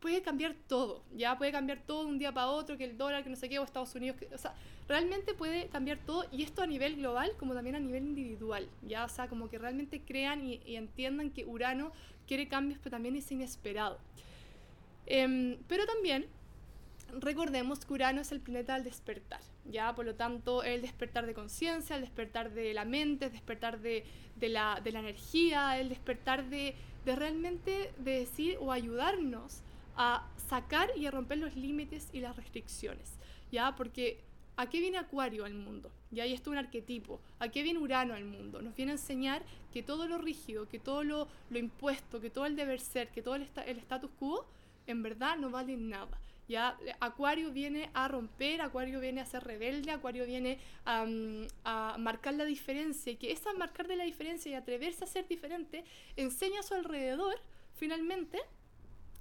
[0.00, 3.22] puede cambiar todo, ya puede cambiar todo de un día para otro, que el dólar,
[3.22, 4.54] que no sé qué, o Estados Unidos, que, o sea,
[4.88, 9.04] realmente puede cambiar todo y esto a nivel global como también a nivel individual, ya,
[9.04, 11.92] o sea, como que realmente crean y, entiendan que Urano
[12.26, 13.98] quiere cambios, pero también es inesperado.
[15.06, 16.26] Em, pero también
[17.18, 21.34] recordemos que Urano es el planeta del despertar, ya, por lo tanto, el despertar de
[21.34, 24.04] conciencia, el despertar de la mente, el despertar de,
[24.36, 29.62] de, la, de la energía, el despertar de, de realmente de decir o ayudarnos
[29.96, 33.18] a sacar y a romper los límites y las restricciones,
[33.50, 33.74] ¿ya?
[33.76, 34.22] Porque
[34.56, 35.90] ¿a qué viene Acuario al mundo?
[36.12, 37.20] Y ahí está un arquetipo.
[37.38, 38.60] ¿A qué viene Urano al mundo?
[38.60, 39.42] Nos viene a enseñar
[39.72, 43.22] que todo lo rígido, que todo lo, lo impuesto, que todo el deber ser, que
[43.22, 44.46] todo el, el status quo,
[44.86, 46.18] en verdad no vale nada.
[46.50, 46.76] ¿Ya?
[46.98, 51.06] Acuario viene a romper, Acuario viene a ser rebelde, Acuario viene a,
[51.64, 55.28] a marcar la diferencia y que esa marcar de la diferencia y atreverse a ser
[55.28, 55.84] diferente
[56.16, 57.40] enseña a su alrededor,
[57.76, 58.38] finalmente,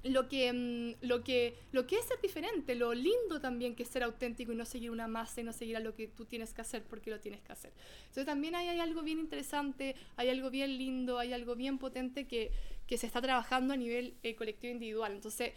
[0.03, 3.89] lo que, mm, lo, que, lo que es ser diferente, lo lindo también que es
[3.89, 6.53] ser auténtico y no seguir una masa y no seguir a lo que tú tienes
[6.53, 7.71] que hacer porque lo tienes que hacer.
[8.01, 12.27] Entonces también hay, hay algo bien interesante, hay algo bien lindo, hay algo bien potente
[12.27, 12.51] que,
[12.87, 15.13] que se está trabajando a nivel eh, colectivo individual.
[15.13, 15.53] Entonces,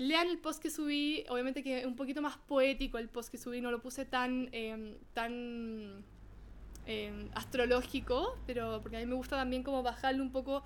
[0.00, 3.36] lean el post que subí, obviamente que es un poquito más poético el post que
[3.36, 6.02] subí, no lo puse tan, em, tan
[6.86, 10.64] em, astrológico, pero porque a mí me gusta también como bajarle un poco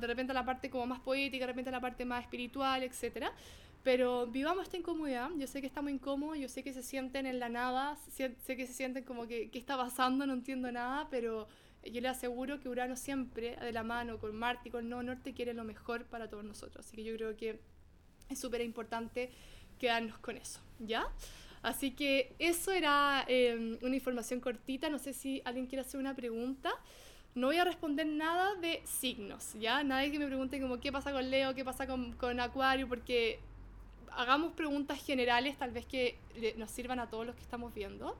[0.00, 2.82] de repente a la parte como más poética, de repente a la parte más espiritual,
[2.82, 3.26] etc.
[3.84, 7.38] Pero vivamos esta incomodidad, yo sé que estamos incómodos, yo sé que se sienten en
[7.38, 11.46] la nada, sé, que se sienten como que qué está pasando, no entiendo nada, pero
[11.84, 15.34] yo les aseguro que Urano siempre, de la mano con Marte y con Nodo Norte,
[15.34, 16.84] quiere lo mejor para todos nosotros.
[16.84, 17.60] Así que yo creo que
[18.30, 19.30] es súper importante
[19.78, 21.06] quedarnos con eso, ¿ya?
[21.62, 26.14] Así que eso era eh, una información cortita, no sé si alguien quiere hacer una
[26.14, 26.70] pregunta.
[27.34, 29.84] No voy a responder nada de signos, ¿ya?
[29.84, 33.38] Nadie que me pregunte como qué pasa con Leo, qué pasa con, con Acuario, porque
[34.12, 36.16] hagamos preguntas generales, tal vez que
[36.56, 38.16] nos sirvan a todos los que estamos viendo.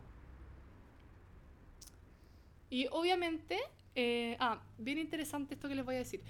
[2.68, 3.58] Y obviamente,
[3.96, 6.20] eh, ah, bien interesante esto que les voy a decir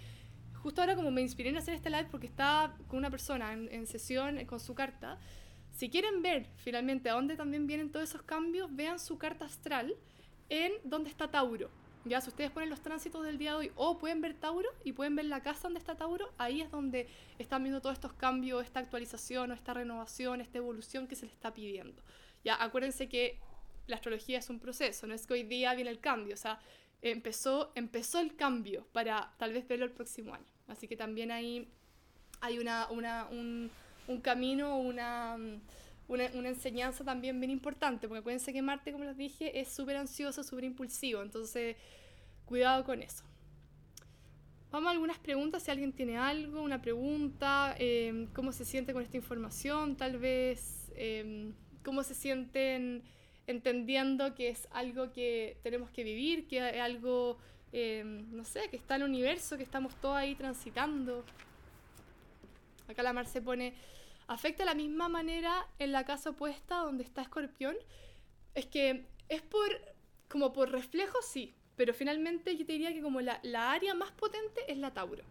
[0.62, 3.86] justo ahora como me inspiré en hacer este live porque estaba con una persona en,
[3.86, 5.18] sesión eh, con su carta,
[5.70, 9.94] si quieren ver finalmente a dónde también vienen todos esos cambios, vean su carta astral
[10.48, 11.70] en dónde está Tauro.
[12.06, 14.92] Ya, si ustedes ponen los tránsitos del día de hoy o pueden ver Tauro y
[14.92, 18.64] pueden ver la casa donde está Tauro, ahí es donde están viendo todos estos cambios,
[18.64, 22.02] esta actualización o esta renovación, esta evolución que se les está pidiendo.
[22.42, 23.38] Ya, acuérdense que
[23.86, 26.36] la astrología es un proceso, no es que hoy día viene el cambio,
[27.02, 30.46] empezó, empezó el cambio para tal vez verlo el próximo año.
[30.68, 31.68] Así que también ahí
[32.40, 33.70] hay una, una, un,
[34.08, 35.36] un, camino, una,
[36.08, 39.96] una, una, enseñanza también bien importante, porque acuérdense que Marte, como les dije, es súper
[39.96, 41.76] ansioso, súper impulsivo, entonces
[42.46, 43.24] cuidado con eso.
[44.70, 49.02] Vamos a algunas preguntas, si alguien tiene algo, una pregunta, eh, cómo se siente con
[49.02, 51.52] esta información, tal vez, eh,
[51.84, 53.02] cómo se sienten
[53.46, 57.38] entendiendo que es algo que tenemos que vivir, que es algo,
[57.72, 61.24] eh, no sé, que está el universo, que estamos todos ahí transitando.
[62.88, 63.74] Acá la Mar se pone,
[64.26, 67.76] ¿afecta de la misma manera en la casa opuesta donde está Escorpión?
[68.54, 69.68] Es que es por,
[70.28, 74.10] como por reflejo, sí, pero finalmente yo te diría que como la, la área más
[74.12, 75.24] potente es la Tauro.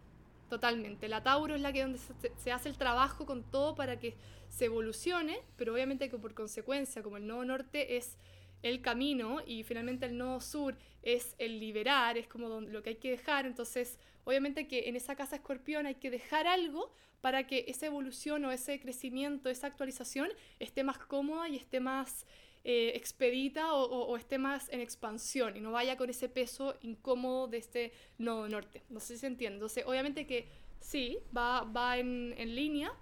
[0.50, 1.08] Totalmente.
[1.08, 2.00] La Tauro es la que donde
[2.36, 4.16] se, hace el trabajo con todo para que
[4.48, 8.18] se evolucione, pero obviamente que por consecuencia, como el nodo norte es
[8.62, 12.96] el camino y finalmente el nodo sur es el liberar, es como lo que hay
[12.96, 17.66] que dejar, entonces obviamente que en esa casa escorpión hay que dejar algo para que
[17.68, 22.26] esa evolución o ese crecimiento, esa actualización esté más cómoda y esté más
[22.62, 27.48] eh, expedita o, o, esté más en expansión y no vaya con ese peso incómodo
[27.48, 28.82] de este nodo norte.
[28.90, 29.56] No sé si se entiende.
[29.56, 30.46] Entonces, obviamente que
[30.80, 32.92] sí, va, va en, en línea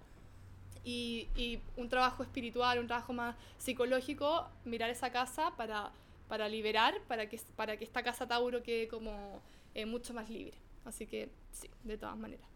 [0.85, 5.91] y, y, un trabajo espiritual, un trabajo más psicológico, mirar esa casa para,
[6.29, 9.41] para liberar, para que, para que esta casa Tauro quede como
[9.75, 10.57] eh, mucho más libre.
[10.85, 12.47] Así que sí, de todas maneras.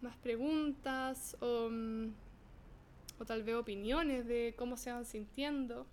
[0.00, 1.36] Más preguntas.
[1.42, 2.14] Um,
[3.20, 5.86] o tal vez opiniones de cómo se van sintiendo.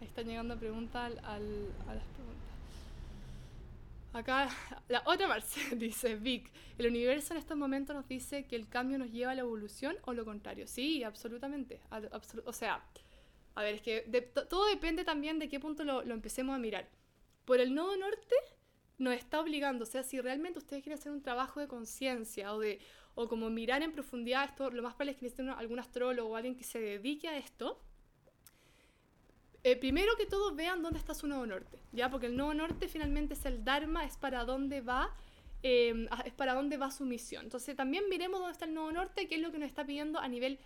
[0.00, 2.50] Ahí están llegando preguntas al, al, a las preguntas.
[4.12, 4.48] Acá,
[4.88, 8.98] la otra Marce dice, Vic, ¿el universo en estos momentos nos dice que el cambio
[8.98, 10.66] nos lleva a la evolución o lo contrario?
[10.66, 11.80] Sí, absolutamente.
[11.90, 12.82] Absol o sea,
[13.60, 14.00] a ver, es que
[14.48, 16.88] todo depende también de qué punto lo, lo, empecemos a mirar.
[17.44, 18.34] Por el nodo norte
[18.98, 22.58] nos está obligando, o sea, si realmente ustedes quieren hacer un trabajo de conciencia o
[22.58, 22.80] de
[23.14, 26.36] o como mirar en profundidad esto, lo más probable es que necesiten algún astrólogo o
[26.36, 27.80] alguien que se dedique a esto.
[29.62, 32.10] Eh, primero que todo vean dónde está su nodo norte, ¿ya?
[32.10, 35.14] Porque el nodo norte finalmente es el Dharma, es para dónde va,
[35.62, 37.44] eh, es para dónde va su misión.
[37.44, 40.18] Entonces también miremos dónde está el nodo norte, qué es lo que nos está pidiendo
[40.18, 40.58] a nivel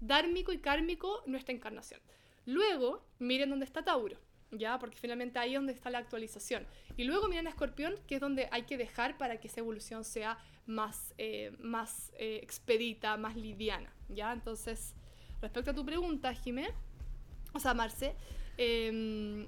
[0.00, 2.00] dármico y kármico nuestra encarnación.
[2.48, 4.16] Luego, miren dónde está Tauro,
[4.50, 4.78] ¿ya?
[4.78, 6.66] Porque finalmente ahí es donde está la actualización.
[6.96, 10.02] Y luego miren a Escorpión, que es donde hay que dejar para que esa evolución
[10.02, 14.32] sea más, eh, más eh, expedita, más liviana, ¿ya?
[14.32, 14.94] Entonces,
[15.42, 16.70] respecto a tu pregunta, Jimé,
[17.52, 18.14] o sea, Marce,
[18.56, 19.46] em,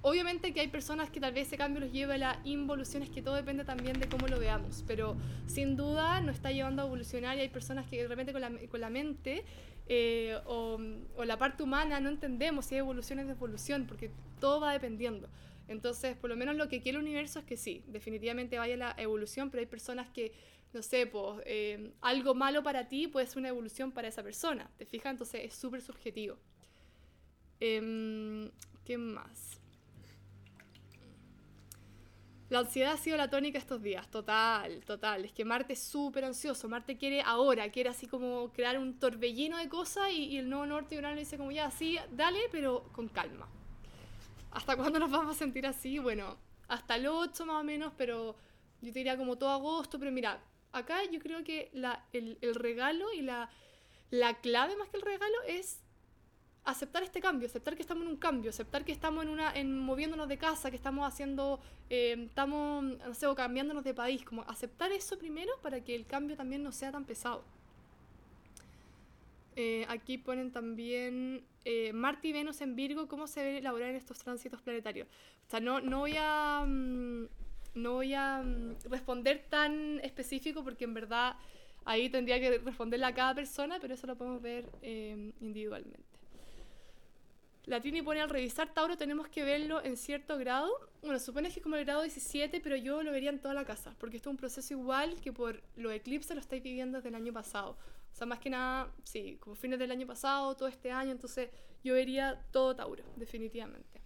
[0.00, 3.10] obviamente que hay personas que tal vez ese cambio los lleve a la involución, es
[3.10, 6.86] que todo depende también de cómo lo veamos, pero sin duda nos está llevando a
[6.86, 9.44] evolucionar y hay personas que de repente con la, con la mente
[9.92, 10.78] eh, o,
[11.16, 15.28] o, la parte humana no entendemos si hay evolución o devolución, porque todo va dependiendo.
[15.66, 18.94] Entonces, por lo menos lo que quiere el universo es que sí, definitivamente vaya la
[18.96, 20.32] evolución, pero hay personas que,
[20.72, 24.70] no sé, pues eh, algo malo para ti puede ser una evolución para esa persona,
[24.78, 25.10] ¿te fijas?
[25.10, 26.36] Entonces es súper subjetivo.
[27.58, 28.48] Eh,
[28.84, 29.59] ¿Qué más?
[32.50, 35.24] La ansiedad ha sido la tónica estos días, total, total.
[35.24, 39.56] Es que Marte es súper ansioso, Marte quiere ahora, quiere así como crear un torbellino
[39.56, 43.06] de cosas y, el nuevo norte y Urano dice como ya, sí, dale, pero con
[43.06, 43.48] calma.
[44.50, 46.00] ¿Hasta cuándo nos vamos a sentir así?
[46.00, 48.34] Bueno, hasta el 8 más o menos, pero
[48.80, 52.56] yo te diría como todo agosto, pero mira, acá yo creo que la, el, el
[52.56, 53.48] regalo y la,
[54.10, 55.78] la clave más que el regalo es
[56.70, 59.78] aceptar este cambio, aceptar que estamos en un cambio, aceptar que estamos en una, en
[59.78, 64.42] moviéndonos de casa, que estamos haciendo, eh, estamos, no sé, o cambiándonos de país, como
[64.42, 67.42] aceptar eso primero para que el cambio también no sea tan pesado.
[69.56, 73.96] Eh, aquí ponen también eh, Marte y Venus en Virgo, cómo se ve elaborar en
[73.96, 75.08] estos tránsitos planetarios.
[75.46, 77.24] O sea, no, no voy a, mm,
[77.74, 81.36] no voy a mm, responder tan específico porque en verdad
[81.84, 86.09] ahí tendría que responderle a cada persona, pero eso lo podemos ver eh, individualmente.
[87.66, 90.70] La Trini pone al revisar Tauro tenemos que verlo en cierto grado.
[91.02, 93.64] Bueno, supone que es como el grado 17, pero yo lo vería en toda la
[93.64, 97.10] casa, porque esto es un proceso igual que por los eclipses lo estáis viviendo desde
[97.10, 97.76] el año pasado.
[98.12, 101.50] O sea, más que nada, sí, como fines del año pasado, todo este año, entonces
[101.84, 104.00] yo vería todo Tauro, definitivamente.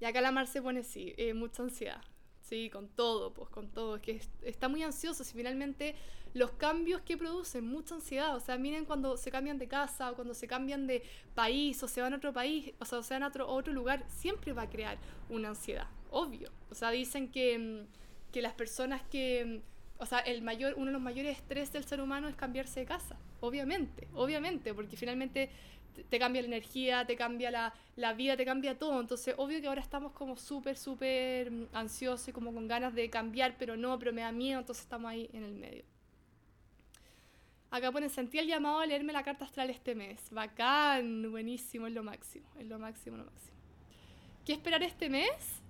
[0.00, 2.02] Y acá la Mar se pone, sí, eh, mucha ansiedad.
[2.48, 3.96] Sí, con todo, pues con todo.
[3.96, 5.96] Es que está muy ansioso si finalmente
[6.32, 8.36] los cambios que producen mucha ansiedad.
[8.36, 11.02] O sea, miren cuando se cambian de casa o cuando se cambian de
[11.34, 13.72] país o se van a otro país, o sea, o se van a otro, otro
[13.72, 14.96] lugar, siempre va a crear
[15.28, 16.52] una ansiedad, obvio.
[16.70, 19.44] O sea, dicen que, mm, que las personas que,
[19.98, 22.78] mm, o sea, el mayor, uno de los mayores estrés del ser humano es cambiarse
[22.78, 25.50] de casa, obviamente, obviamente, porque finalmente
[26.08, 29.00] te cambia la energía, te cambia la, la, vida, te cambia todo.
[29.00, 33.08] Entonces, obvio que ahora estamos como súper, súper mm, ansiosos y como con ganas de
[33.10, 35.84] cambiar, pero no, pero me da miedo, entonces estamos ahí en el medio.
[37.70, 40.30] Acá pone, sentí el llamado a leerme la carta astral este mes.
[40.30, 43.56] Bacán, buenísimo, es lo máximo, es lo máximo, lo máximo.
[44.44, 45.60] ¿Qué esperar este mes?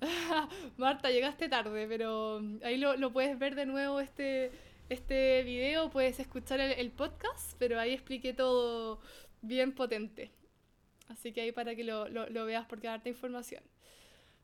[0.76, 4.50] Marta, llegaste tarde, pero mm, ahí lo, lo, puedes ver de nuevo este,
[4.88, 9.00] este video, puedes escuchar el podcast, pero ahí expliqué todo,
[9.42, 10.30] bien potente.
[11.08, 13.62] Así que ahí para que lo, lo, veas porque darte información.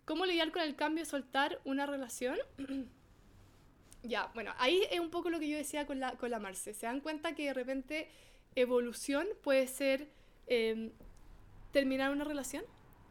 [0.05, 2.37] ¿Cómo lidiar con el cambio y soltar una relación?
[4.03, 6.75] ya, bueno, ahí es un poco lo que yo decía con la, con la Marce.
[6.75, 8.09] Se dan cuenta que de repente
[8.57, 10.09] evolución puede ser
[10.47, 10.91] eh,
[11.73, 12.65] terminar una relación.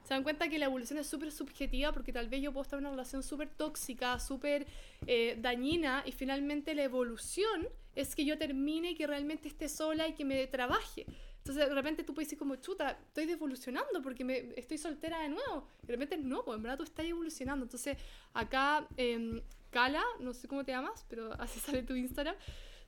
[0.04, 2.78] Se dan cuenta que la evolución es súper subjetiva porque tal vez yo puedo estar
[2.78, 4.68] en una relación súper tóxica, súper
[5.08, 10.08] eh, dañina y finalmente la evolución es que yo termine y que realmente esté sola
[10.08, 11.06] y que me trabaje.
[11.46, 15.30] Entonces de repente tú puedes decir como, chuta, estoy devolucionando porque me, estoy soltera de
[15.30, 15.68] nuevo.
[15.84, 17.66] Y de repente no, pues en verdad tú estás evolucionando.
[17.66, 18.00] Entonces
[18.34, 22.36] acá eh, Cala, no sé cómo te llamas, pero así sale tu Instagram,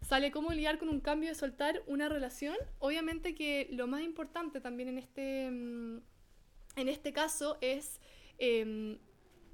[0.01, 2.57] sale cómo lidiar con un cambio de soltar una relación.
[2.79, 6.03] Obviamente que lo más importante también en este, en
[6.75, 8.01] este caso es
[8.39, 8.97] eh,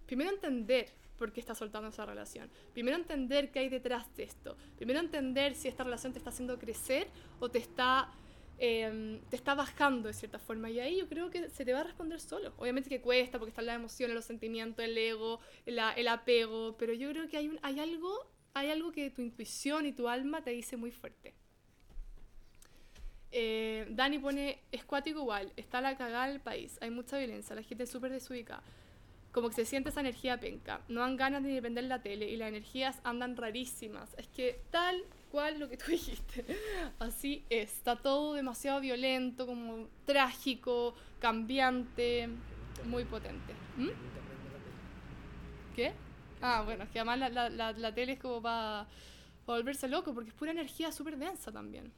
[0.06, 2.50] primero entender por qué estás soltando esa relación.
[2.72, 4.56] Primero entender qué hay detrás de esto.
[4.78, 7.08] Primero entender si esta relación te está haciendo crecer
[7.42, 8.10] o te está
[8.60, 10.70] eh, te está bajando de cierta forma.
[10.70, 12.54] Y ahí yo creo que se te va a responder solo.
[12.58, 16.94] Obviamente que cuesta porque están las emociones, los sentimientos, el ego, el, el apego, pero
[16.94, 18.12] yo creo que hay, un, hay, algo,
[18.54, 21.34] hay algo que tu intuición y tu alma te dice muy fuerte.
[23.36, 27.64] Eh, Dani pone, es cuático igual, está la cagada del país, hay mucha violencia, la
[27.64, 28.62] gente es súper desubicada.
[29.32, 32.38] Como que se siente esa energía penca, no dan ganas de depender la tele y
[32.38, 34.14] las energías andan rarísimas.
[34.20, 36.46] Es que tal cual lo que tú dijiste.
[37.00, 42.30] Así es, está todo demasiado violento, como trágico, cambiante,
[42.86, 43.54] muy potente.
[43.78, 43.90] ¿Mm?
[45.76, 45.92] ¿Qué?
[46.40, 48.86] Ah, bueno, es que además la, la, la, tele es como para
[49.48, 51.92] volverse loco, porque es pura energía súper densa también.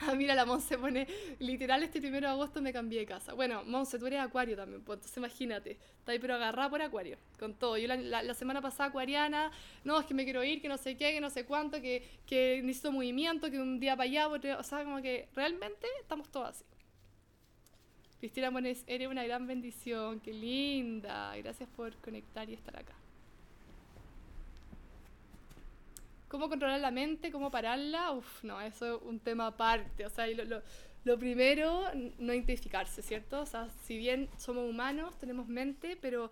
[0.06, 1.06] Ah, mira, la Monse pone,
[1.38, 3.34] literal, este primero de agosto me cambié de casa.
[3.34, 7.18] Bueno, Monse, tú eres acuario también, pues entonces imagínate, está ahí pero agarrada por acuario,
[7.38, 7.76] con todo.
[7.76, 9.50] Yo la, la, semana pasada acuariana,
[9.84, 12.02] no, es que me quiero ir, que no sé qué, que no sé cuánto, que,
[12.26, 16.48] que necesito movimiento, que un día para allá, o sea, como que realmente estamos todos
[16.48, 16.64] así.
[18.18, 22.99] Cristina pone, eres una gran bendición, qué linda, gracias por conectar y estar acá.
[26.30, 30.06] Cómo controlar la mente, cómo pararla, uff, no, eso es un tema aparte.
[30.06, 30.62] O sea, lo, lo,
[31.04, 31.82] lo, primero,
[32.18, 33.40] no identificarse, ¿cierto?
[33.40, 36.30] O sea, si bien somos humanos, tenemos mente, pero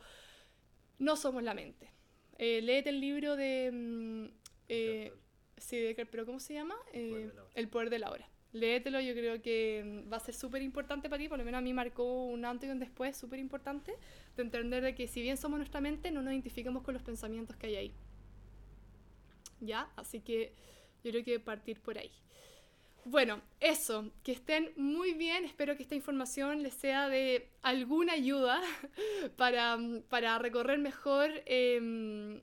[1.00, 1.90] no somos la mente.
[2.38, 3.70] Eh, léete el libro de...
[3.72, 4.26] Mm,
[4.68, 5.12] eh,
[5.56, 6.76] sí, pero ¿cómo se llama?
[6.92, 8.28] Eh, el poder de la hora.
[8.52, 11.58] Léetelo, yo creo que mm, va a ser súper importante para ti, por lo menos
[11.58, 13.94] a mí marcó un antes y un después súper importante,
[14.36, 17.56] de entender de que si bien somos nuestra mente, no nos identificamos con los pensamientos
[17.56, 17.94] que hay ahí.
[19.60, 19.90] ¿Ya?
[19.96, 20.52] Así que
[21.04, 22.10] yo creo que partir por ahí.
[23.04, 28.60] Bueno, eso, que estén muy bien, espero que esta información les sea de alguna ayuda
[29.36, 29.78] para,
[30.10, 32.42] para recorrer mejor eh,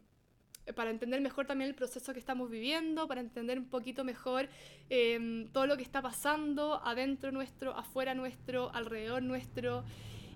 [0.73, 4.49] para entender mejor también el proceso que estamos viviendo, para entender un poquito mejor
[4.89, 9.83] em, todo lo que está pasando adentro nuestro, afuera nuestro, alrededor nuestro.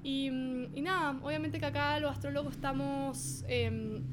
[0.04, 4.04] Y, nada, obviamente que acá los astrólogos estamos, em,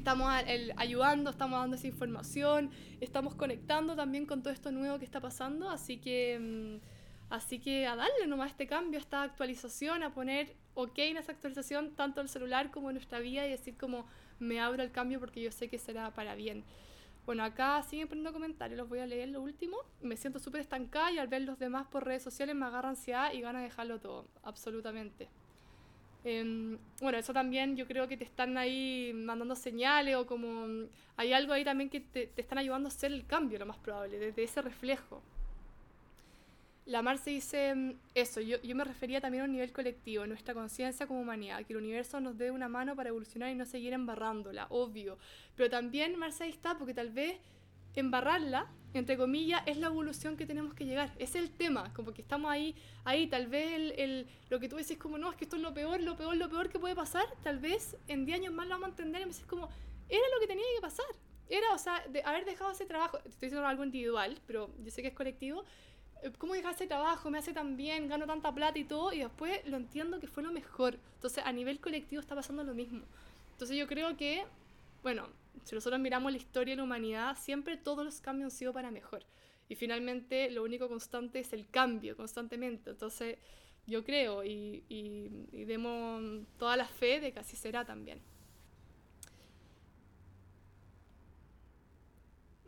[0.00, 0.32] estamos
[0.76, 2.70] ayudando, estamos dando esa información,
[3.00, 6.34] estamos conectando también con todo esto nuevo que está pasando, así que...
[6.34, 6.80] Em,
[7.28, 11.94] así que a darle nomás este cambio, esta actualización, a poner ok en esa actualización,
[11.94, 14.06] tanto el celular como en nuestra vida y decir como,
[14.40, 16.64] me abro el cambio porque yo sé que será para bien.
[17.26, 19.76] Bueno, acá siguen poniendo comentarios, los voy a leer lo último.
[20.00, 23.32] Me siento súper estancada y al ver los demás por redes sociales me agarra ansiedad
[23.32, 25.28] y gana de dejarlo todo, absolutamente.
[26.24, 31.32] Em, bueno, eso también yo creo que te están ahí mandando señales o como hay
[31.32, 34.18] algo ahí también que te, te están ayudando a hacer el cambio, lo más probable,
[34.18, 35.22] desde ese reflejo.
[36.86, 40.54] La Marce dice mm, eso, yo, yo me refería también a un nivel colectivo, nuestra
[40.54, 43.92] conciencia como humanidad, que el universo nos dé una mano para evolucionar y no seguir
[43.92, 45.16] embarrándola, obvio.
[45.56, 47.36] Pero también Marce ahí está, porque tal vez
[47.94, 51.12] embarrarla, entre comillas, es la evolución que tenemos que llegar.
[51.18, 52.74] Es el tema, como que estamos ahí,
[53.04, 55.62] ahí, tal vez el, el, lo que tú decís como, no, es que esto es
[55.62, 58.66] lo peor, lo peor, lo peor que puede pasar, tal vez en 10 años más
[58.66, 59.68] lo vamos a entender y me decís como,
[60.08, 61.06] era lo que tenía que pasar.
[61.48, 65.02] Era, o sea, de haber dejado ese trabajo, estoy diciendo algo individual, pero yo sé
[65.02, 65.64] que es colectivo,
[66.38, 67.30] ¿cómo dejaste trabajo?
[67.30, 70.42] Me hace tan bien, gano tanta plata y todo, y después lo entiendo que fue
[70.42, 70.98] lo mejor.
[71.14, 73.02] Entonces, a nivel colectivo está pasando lo mismo.
[73.52, 74.44] Entonces, yo creo que,
[75.02, 75.28] bueno,
[75.64, 78.90] si nosotros miramos la historia de la humanidad, siempre todos los cambios han sido para
[78.90, 79.24] mejor.
[79.68, 82.90] Y finalmente, lo único constante es el cambio, constantemente.
[82.90, 83.38] Entonces,
[83.86, 88.20] yo creo y, y, demos toda la fe de que así será también.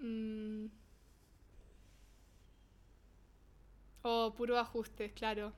[0.01, 0.67] Mm.
[4.03, 5.53] O puro ajustes, claro.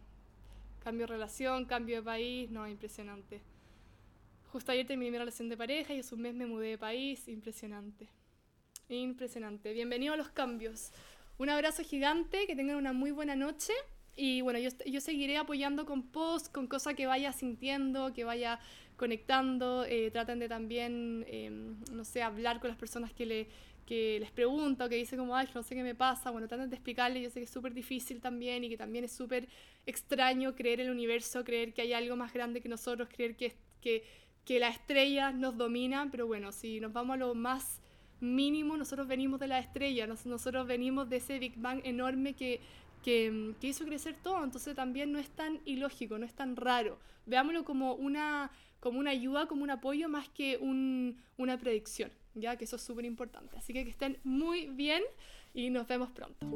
[0.81, 3.43] Cambio de relación, cambio de país, no, impresionante.
[4.55, 7.27] Justo ayer terminé mi relación de pareja y hace un mes me mudé de país,
[7.27, 8.07] impresionante.
[8.89, 9.73] Impresionante.
[9.73, 10.93] Bienvenido a los cambios.
[11.39, 13.73] Un abrazo gigante, que tengan una muy buena noche.
[14.15, 18.61] Y bueno, yo, yo seguiré apoyando con posts, con cosas que vaya sintiendo, que vaya
[18.97, 19.87] conectando.
[19.87, 23.49] Eh, traten de también, em, no sé, hablar con las personas que le
[23.85, 26.71] que les pregunta o que dice como, ay, no sé qué me pasa, bueno, tratan
[26.71, 29.47] de explicarle, yo sé que es súper difícil también y que también es súper
[29.85, 33.53] extraño creer el universo, creer que hay algo más grande que nosotros, creer que,
[33.83, 34.05] que,
[34.45, 37.81] que las estrellas nos dominan, pero bueno, si nos vamos a lo más
[38.21, 42.61] mínimo, nosotros venimos de la estrella, nosotros venimos de ese Big Bang enorme que,
[43.03, 46.99] que, que, hizo crecer todo, entonces también no es tan ilógico, no es tan raro.
[47.27, 52.57] Veámoslo como una, como una ayuda, como un apoyo, más que un, una predicción ya
[52.57, 53.57] que eso es súper importante.
[53.57, 55.03] Así que que estén muy bien
[55.55, 56.47] y nos vemos pronto.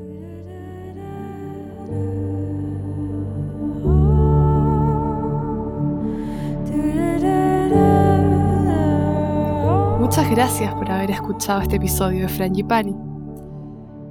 [10.31, 12.95] Gracias por haber escuchado este episodio de Frangipani.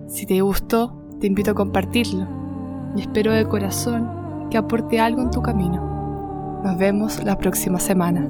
[0.07, 2.27] Si te gustó, te invito a compartirlo
[2.95, 6.59] y espero de corazón que aporte algo en tu camino.
[6.63, 8.27] Nos vemos la próxima semana.